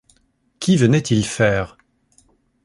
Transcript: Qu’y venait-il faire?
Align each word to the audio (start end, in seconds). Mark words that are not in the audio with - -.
Qu’y 0.59 0.77
venait-il 0.77 1.21
faire? 1.23 1.77